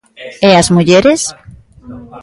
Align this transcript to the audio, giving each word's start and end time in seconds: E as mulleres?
E 0.49 0.49
as 0.61 0.67
mulleres? 0.75 1.21